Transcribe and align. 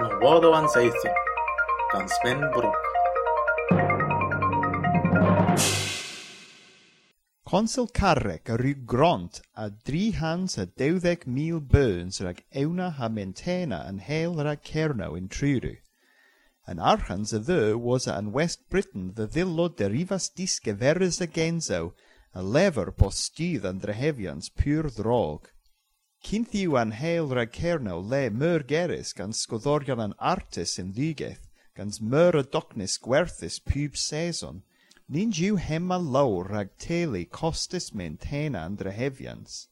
Yn 0.00 0.14
Wardowan 0.22 0.64
Saethu 0.72 1.10
gan 1.92 2.06
Sven 2.08 2.40
Brwc. 2.54 2.84
Consul 7.50 7.88
Carreg 7.98 8.44
a 8.48 8.56
rhyw 8.56 8.86
gront 8.86 9.34
a 9.54 9.68
312,000 9.68 11.60
burns 11.74 12.20
rhag 12.24 12.40
ewna 12.62 12.88
ha 12.96 13.08
mentena 13.12 13.80
yn 13.90 13.98
hel 14.06 14.32
rhag 14.40 14.62
cerno 14.70 15.08
yn 15.20 15.28
Truru. 15.28 15.76
An 16.66 16.78
archans 16.78 17.34
a 17.36 17.40
dde 17.44 17.76
was 17.76 18.08
an 18.08 18.32
West 18.32 18.60
Britain 18.70 19.12
the 19.20 19.28
ddillo 19.28 19.68
derifas 19.68 20.30
disgeferys 20.32 21.20
a 21.20 21.26
genzo 21.26 21.92
a 22.32 22.42
lever 22.42 22.90
postydd 22.90 23.68
an 23.68 23.80
drehefians 23.84 24.48
pur 24.48 24.88
ddrog. 24.88 25.52
Cyn 26.22 26.44
an 26.76 26.90
hael 26.92 27.28
rhag 27.34 27.52
cernaw 27.52 28.00
le 28.10 28.28
myr 28.30 28.62
geris 28.62 29.12
gan 29.14 29.32
sgoddorion 29.32 30.02
an 30.04 30.14
artis 30.18 30.78
yn 30.78 30.92
ddigeth, 30.92 31.46
gan 31.74 31.90
myr 32.00 32.36
y 32.36 32.42
docnis 32.42 32.98
gwerthus 33.00 33.58
pub 33.58 33.96
seson, 33.96 34.62
ni'n 35.08 35.32
jiw 35.32 35.56
hema 35.56 35.98
lawr 35.98 36.50
rhag 36.52 36.76
teulu 36.84 37.24
costus 37.38 37.94
mynd 37.94 38.28
henan 38.30 38.76
drehefians. 38.76 39.66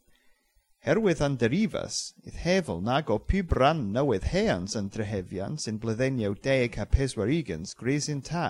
Herwydd 0.87 1.20
an 1.27 1.37
derifas, 1.37 2.15
ydd 2.25 2.41
hefel 2.47 2.80
nag 2.80 3.11
o 3.11 3.19
pub 3.19 3.53
ran 3.61 3.92
newydd 3.92 4.30
heans 4.33 4.77
yn 4.80 4.89
drehefians 4.95 5.69
yn 5.70 5.80
blyddeniaw 5.83 6.34
deg 6.48 6.78
a 6.78 6.87
peswarigans 6.87 7.77
gresin 7.80 8.23
ta, 8.30 8.48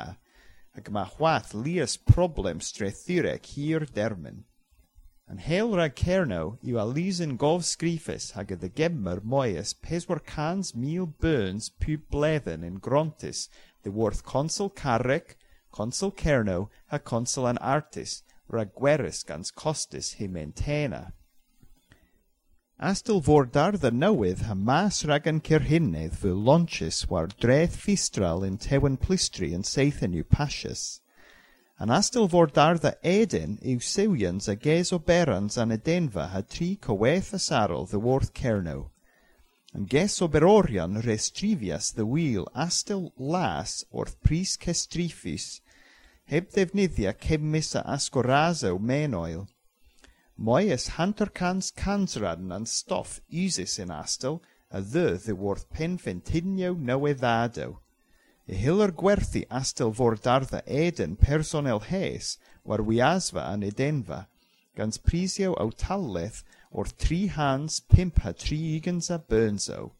ac 0.77 0.93
mae 0.95 1.11
chwath 1.17 1.51
lias 1.67 1.97
problem 2.15 2.63
strethurec 2.63 3.55
hir 3.57 3.89
dermyn. 3.99 4.45
Yn 5.29 5.43
heil 5.45 5.75
rhag 5.77 5.95
Cernow 5.95 6.55
yw 6.65 6.79
Alisin 6.81 7.35
gof 7.41 7.67
sgrifus 7.69 8.31
hag 8.33 8.53
ydy 8.55 8.71
gemmer 8.79 9.19
moes 9.33 9.75
400,000 9.85 11.19
burns 11.21 11.69
pub 11.69 12.07
bledden 12.15 12.65
yn 12.65 12.79
grontis, 12.87 13.43
dy 13.85 13.93
worth 13.93 14.23
consul 14.25 14.71
carrec, 14.71 15.35
consul 15.71 16.13
Cernow 16.23 16.71
a 16.91 16.99
consul 16.99 17.47
an 17.51 17.61
artis, 17.61 18.23
rhag 18.49 18.73
gwerus 18.73 19.21
gans 19.29 19.53
costus 19.53 20.15
himentena. 20.17 21.13
Astil 22.79 23.21
fod 23.27 23.53
dardd 23.53 23.85
y 23.85 23.91
newydd 23.91 24.47
ha 24.49 24.55
mas 24.55 25.03
rhag 25.05 25.29
yn 25.29 25.43
cyrhynydd 25.51 26.17
fy 26.23 26.33
lonchus 26.49 27.03
war 27.11 27.29
dreth 27.45 27.77
fistral 27.85 28.49
yn 28.49 28.57
tewen 28.57 28.97
plistri 29.05 29.53
yn 29.53 29.67
seithyn 29.75 30.17
yw 30.17 30.25
pasius. 30.39 31.03
Yn 31.79 31.93
astilfordar 31.95 32.81
dda 32.83 32.91
edyn 33.07 33.53
yw 33.63 33.79
Siwians 33.87 34.49
ag 34.51 34.65
Esoberans 34.67 35.55
an 35.63 35.71
Edenfa 35.71 36.25
ha 36.33 36.41
tri 36.43 36.73
coweth 36.75 37.31
asarol 37.39 37.87
dhyworth 37.93 38.33
Cerno. 38.35 38.91
Yn 39.77 39.87
Gesoberorion 39.93 40.99
restrifias 41.07 41.93
the 41.95 42.05
wyl 42.05 42.49
astil 42.67 43.13
las 43.17 43.85
wrth 43.93 44.19
pris 44.27 44.57
cestrifus, 44.57 45.61
heb 46.27 46.51
ddefnyddia 46.51 47.15
cemmis 47.15 47.77
a 47.79 47.85
asgorasew 47.95 48.81
menoil. 48.81 49.47
Moes 50.37 50.89
hanter 50.99 51.31
cans 51.31 51.71
cansran 51.71 52.51
an 52.51 52.67
stoff 52.67 53.21
usis 53.31 53.79
yn 53.79 53.95
astil, 53.95 54.43
a 54.69 54.83
ddy 54.83 55.13
ddyworth 55.29 55.71
penfentinio 55.71 56.75
neweddadew. 56.75 57.79
Hiller 58.49 58.91
gwerthu 58.91 59.45
astel 59.51 59.93
fordardda 59.93 60.63
Eden 60.67 61.17
personel 61.17 61.81
hes 61.81 62.39
war 62.65 62.81
wiasfa 62.81 63.43
yn 63.53 63.63
Edenfa, 63.63 64.27
gans 64.75 64.97
prisio 64.97 65.53
awtalaeth 65.65 66.43
o'r 66.73 66.89
tri 67.05 67.27
hans 67.27 67.81
pimp 67.81 68.25
a 68.25 68.33
tri 68.33 68.57
igans 68.77 69.11
a 69.11 69.19
byrnsow. 69.19 69.91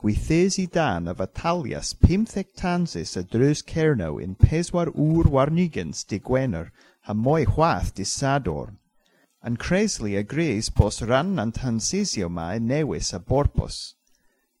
Gwythes 0.00 0.58
i 0.58 0.64
dan 0.66 1.06
a 1.08 1.14
fatalias 1.14 1.92
pimtheg 1.94 2.54
tansis 2.56 3.16
a 3.20 3.22
drws 3.22 3.62
cernow 3.72 4.16
yn 4.24 4.34
peswar 4.34 4.90
ŵr 4.92 5.28
warnigans 5.34 6.04
di 6.08 6.18
Gwener 6.18 6.70
a 7.06 7.14
moi 7.14 7.44
chwath 7.44 7.92
di 7.94 8.04
Sadorn. 8.04 8.78
Yn 9.44 9.56
Cresli 9.56 10.16
agrees 10.16 10.70
bos 10.70 11.02
ran 11.02 11.38
an 11.38 11.52
tansisio 11.52 12.30
mae 12.30 12.58
newis 12.58 13.12
a 13.12 13.20
borpos 13.20 13.92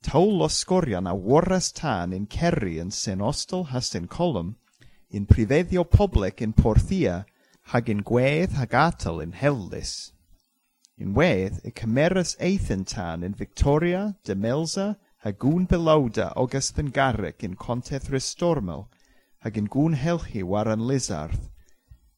tawl 0.04 0.36
los 0.38 0.54
sgorian 0.54 1.06
a 1.06 1.14
warras 1.14 1.72
tân 1.72 2.12
in 2.12 2.26
Kerry 2.26 2.78
yn 2.78 2.90
Sen 2.90 3.20
Ostol 3.20 3.64
has 3.72 3.94
in 3.94 4.06
Colum, 4.06 4.56
in 5.10 5.26
Prifeddio 5.26 5.84
Poblec 5.84 6.42
in 6.42 6.52
Porthia, 6.52 7.24
hag 7.72 7.88
in 7.88 8.02
Gwedd 8.02 8.52
hag 8.52 8.70
Atal 8.70 9.22
in 9.22 9.32
Heldys. 9.32 10.12
In 10.98 11.14
Wedd, 11.14 11.58
y 11.64 11.72
cymeras 11.72 12.36
eithyn 12.38 12.84
tân 12.84 13.24
in 13.24 13.34
Victoria, 13.34 14.16
Demelza, 14.24 14.96
hag 15.24 15.38
gwn 15.38 15.66
belawda 15.66 16.32
ogas 16.36 16.70
garreg 16.92 17.42
in 17.42 17.56
Conteth 17.56 18.10
Restormel, 18.10 18.86
hag 19.40 19.56
in 19.56 19.68
gwn 19.68 19.96
helchi 19.96 20.44
waran 20.44 20.86
Lizarth. 20.86 21.48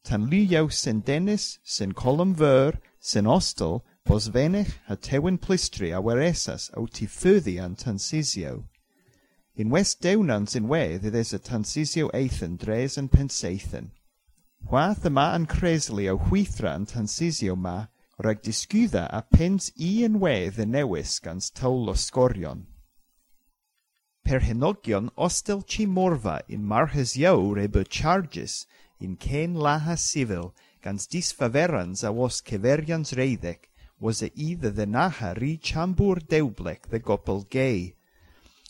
Tan 0.03 0.29
liw 0.29 0.45
iaw 0.51 0.69
sen 0.69 0.99
Dennis, 0.99 1.59
Colum 1.95 2.35
Fyr, 2.35 2.79
sy'n 2.99 3.25
Ostol, 3.27 3.83
Bosfennych 4.07 4.73
ha 4.87 4.95
tewen 4.95 5.37
plistri 5.37 5.91
a 5.91 5.99
waresas 5.99 6.69
o 6.77 6.85
ti 6.87 7.05
ffyddi 7.05 7.57
an 7.59 7.75
tansisio. 7.75 8.63
Unwes 9.59 9.95
dewnans 9.99 10.55
unwedd 10.55 11.03
iddes 11.09 11.33
a 11.35 11.39
tansisio 11.39 12.07
eithyn 12.15 12.55
dres 12.61 12.95
yn 13.01 13.09
penseithyn. 13.11 13.91
Hwath 14.71 15.03
yma 15.11 15.27
yn 15.35 15.49
cresli 15.51 16.07
o 16.07 16.15
hwythra 16.29 16.77
yn 16.79 16.87
tansisio 16.87 17.57
ma, 17.59 17.75
rhaid 18.23 18.45
disgwydda 18.47 19.03
a 19.11 19.21
pens 19.35 19.69
i 19.75 19.91
unwedd 20.07 20.63
y 20.63 20.69
newis 20.71 21.19
gans 21.19 21.51
tawl 21.51 21.91
o 21.91 21.99
sgorion. 22.07 22.63
Perhenogion 24.23 25.11
ostel 25.17 25.67
chi 25.67 25.85
morfa 25.85 26.39
in 26.47 26.63
marhes 26.63 27.17
iawr 27.19 27.59
eb 27.67 27.83
charges 27.89 28.61
in 28.99 29.17
cen 29.17 29.59
laha 29.67 29.99
civil 29.99 30.53
gans 30.81 31.07
disfaverans 31.11 32.07
a 32.07 32.13
was 32.13 32.39
ceferians 32.41 33.11
reiddec, 33.19 33.67
was 33.99 34.19
that 34.19 34.31
either 34.35 34.69
the 34.69 34.85
Nahari 34.85 35.59
Chambur 35.59 36.19
Dewblek, 36.27 36.89
the 36.89 36.99
Gopal 36.99 37.43
Gay. 37.43 37.95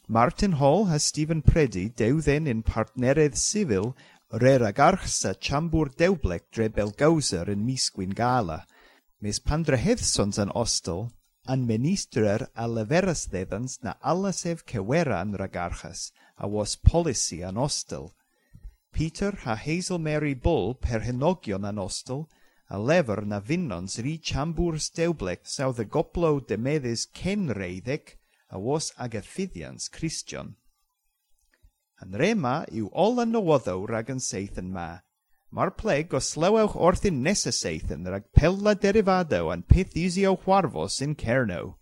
Martin 0.08 0.54
Hall 0.54 0.86
has 0.86 1.04
Stephen 1.04 1.42
Predi, 1.42 1.94
then 2.24 2.48
in 2.48 2.64
Partneredd 2.64 3.36
Civil, 3.36 3.96
Reragarchsa 4.32 5.36
Chambur 5.40 5.94
Dewblek 5.96 6.52
dre 6.52 6.70
Belgauser 6.70 7.48
in 7.48 7.66
Mis 7.66 7.90
Gala. 7.90 8.66
Mis 9.20 9.40
Pandrehethsons 9.40 10.38
an 10.38 10.50
Ostel, 10.50 11.12
an 11.48 11.66
Ministrer 11.66 12.48
a 12.56 12.68
Leveras 12.68 13.30
Dedans 13.30 13.84
na 13.84 13.94
allasef 14.06 14.64
Kewera 14.66 15.22
an 15.22 15.34
Ragarchas, 15.38 16.12
a 16.38 16.48
was 16.48 16.76
Policy 16.76 17.42
an 17.42 17.56
Ostel. 17.56 18.12
Peter 18.94 19.32
ha 19.32 19.56
Hazel 19.56 19.98
Mary 19.98 20.34
Bull 20.34 20.74
per 20.74 21.00
Henogion 21.00 21.68
an 21.68 21.78
Ostel, 21.78 22.28
a 22.70 22.78
lefr 22.78 23.26
na 23.26 23.40
vinnons 23.40 23.98
ri 24.04 24.18
chambur 24.18 24.76
steublek 24.80 25.48
saw 25.48 25.72
the 25.72 25.86
goplo 25.86 26.40
de 26.40 26.58
medes 26.58 27.08
cenreiddec 27.14 28.16
a 28.50 28.60
was 28.60 28.92
agathidians 29.00 29.90
Christion. 29.90 30.56
An 32.02 32.12
rema 32.12 32.66
yw 32.72 32.90
ol 32.94 33.24
yn 33.24 33.32
nowoddow 33.32 33.88
rag 33.90 34.10
yn 34.10 34.20
ma, 34.72 34.90
Mae'r 35.48 35.72
pleg 35.80 36.14
o 36.14 36.20
slewewch 36.20 36.76
orthyn 36.76 37.22
nesa 37.24 37.54
seithyn 37.56 38.04
pella 38.36 38.76
derivado 38.76 39.48
an 39.54 39.64
peth 39.64 39.96
isio 39.96 40.36
chwarfos 40.36 41.00
yn 41.02 41.16
cerno. 41.16 41.77